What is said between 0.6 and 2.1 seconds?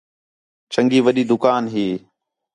چنڳی وݙی دُکان ہی